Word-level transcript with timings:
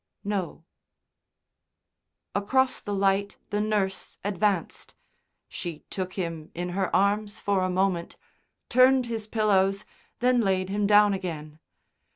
"No." 0.23 0.65
Across 2.33 2.79
the 2.81 2.93
light 2.95 3.37
the 3.51 3.61
nurse 3.61 4.17
advanced. 4.23 4.95
She 5.47 5.85
took 5.91 6.13
him 6.13 6.49
in 6.55 6.69
her 6.69 6.89
arms 6.95 7.37
for 7.37 7.61
a 7.61 7.69
moment, 7.69 8.17
turned 8.67 9.05
his 9.05 9.27
pillows, 9.27 9.85
then 10.19 10.41
layed 10.41 10.69
him 10.69 10.87
down 10.87 11.13
again. 11.13 11.59